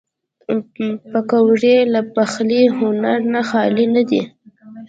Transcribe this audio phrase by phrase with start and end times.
[1.11, 4.21] پکورې له پخلي هنر نه خالي نه دي